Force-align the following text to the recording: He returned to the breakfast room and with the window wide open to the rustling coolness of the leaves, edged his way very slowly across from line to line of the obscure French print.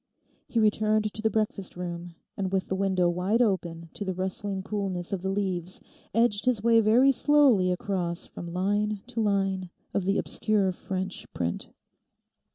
He 0.47 0.59
returned 0.59 1.13
to 1.13 1.21
the 1.21 1.29
breakfast 1.29 1.75
room 1.75 2.15
and 2.35 2.51
with 2.51 2.69
the 2.69 2.75
window 2.75 3.07
wide 3.07 3.39
open 3.39 3.91
to 3.93 4.03
the 4.03 4.15
rustling 4.15 4.63
coolness 4.63 5.13
of 5.13 5.21
the 5.21 5.29
leaves, 5.29 5.79
edged 6.15 6.45
his 6.45 6.63
way 6.63 6.81
very 6.81 7.11
slowly 7.11 7.71
across 7.71 8.25
from 8.25 8.47
line 8.51 9.03
to 9.05 9.21
line 9.21 9.69
of 9.93 10.05
the 10.05 10.17
obscure 10.17 10.71
French 10.71 11.31
print. 11.35 11.67